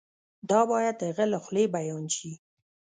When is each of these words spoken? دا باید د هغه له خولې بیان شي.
دا 0.49 0.59
باید 0.71 0.95
د 0.97 1.01
هغه 1.09 1.25
له 1.31 1.37
خولې 1.43 1.65
بیان 1.75 2.03
شي. 2.15 2.31